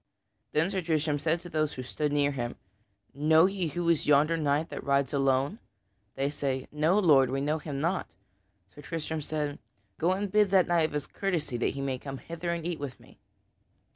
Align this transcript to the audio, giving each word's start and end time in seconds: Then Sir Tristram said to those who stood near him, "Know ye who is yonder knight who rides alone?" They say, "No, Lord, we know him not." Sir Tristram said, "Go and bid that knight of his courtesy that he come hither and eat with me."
Then 0.53 0.71
Sir 0.71 0.81
Tristram 0.81 1.19
said 1.19 1.41
to 1.41 1.49
those 1.49 1.73
who 1.73 1.83
stood 1.83 2.11
near 2.11 2.31
him, 2.31 2.55
"Know 3.13 3.45
ye 3.45 3.67
who 3.67 3.87
is 3.87 4.07
yonder 4.07 4.35
knight 4.35 4.73
who 4.73 4.79
rides 4.79 5.13
alone?" 5.13 5.59
They 6.15 6.27
say, 6.31 6.67
"No, 6.71 6.97
Lord, 6.97 7.29
we 7.29 7.39
know 7.39 7.59
him 7.59 7.79
not." 7.79 8.07
Sir 8.73 8.81
Tristram 8.81 9.21
said, 9.21 9.59
"Go 9.99 10.13
and 10.13 10.31
bid 10.31 10.49
that 10.49 10.65
knight 10.65 10.85
of 10.87 10.93
his 10.93 11.05
courtesy 11.05 11.55
that 11.57 11.75
he 11.75 11.99
come 11.99 12.17
hither 12.17 12.49
and 12.49 12.65
eat 12.65 12.79
with 12.79 12.99
me." 12.99 13.19